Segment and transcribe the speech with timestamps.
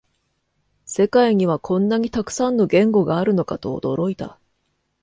[0.87, 4.39] 世界にはこんなにたくさんの言語があるのかと驚いた